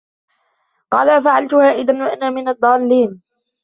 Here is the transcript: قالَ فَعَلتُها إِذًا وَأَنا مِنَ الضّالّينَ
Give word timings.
قالَ 0.91 1.23
فَعَلتُها 1.23 1.71
إِذًا 1.71 2.03
وَأَنا 2.05 2.29
مِنَ 2.29 2.47
الضّالّينَ 2.47 3.21